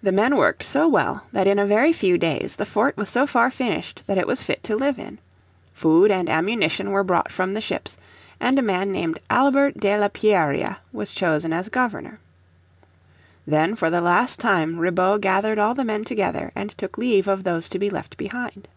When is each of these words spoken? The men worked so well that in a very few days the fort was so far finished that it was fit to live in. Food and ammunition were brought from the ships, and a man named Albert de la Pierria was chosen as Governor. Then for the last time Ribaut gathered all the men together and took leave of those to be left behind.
The 0.00 0.12
men 0.12 0.36
worked 0.36 0.62
so 0.62 0.86
well 0.86 1.24
that 1.32 1.48
in 1.48 1.58
a 1.58 1.66
very 1.66 1.92
few 1.92 2.16
days 2.16 2.54
the 2.54 2.64
fort 2.64 2.96
was 2.96 3.08
so 3.08 3.26
far 3.26 3.50
finished 3.50 4.04
that 4.06 4.16
it 4.16 4.28
was 4.28 4.44
fit 4.44 4.62
to 4.62 4.76
live 4.76 5.00
in. 5.00 5.18
Food 5.72 6.12
and 6.12 6.28
ammunition 6.30 6.90
were 6.92 7.02
brought 7.02 7.32
from 7.32 7.54
the 7.54 7.60
ships, 7.60 7.98
and 8.38 8.56
a 8.56 8.62
man 8.62 8.92
named 8.92 9.18
Albert 9.28 9.80
de 9.80 9.98
la 9.98 10.10
Pierria 10.10 10.76
was 10.92 11.12
chosen 11.12 11.52
as 11.52 11.68
Governor. 11.70 12.20
Then 13.48 13.74
for 13.74 13.90
the 13.90 14.00
last 14.00 14.38
time 14.38 14.78
Ribaut 14.78 15.22
gathered 15.22 15.58
all 15.58 15.74
the 15.74 15.84
men 15.84 16.04
together 16.04 16.52
and 16.54 16.70
took 16.78 16.96
leave 16.96 17.26
of 17.26 17.42
those 17.42 17.68
to 17.70 17.80
be 17.80 17.90
left 17.90 18.16
behind. 18.16 18.68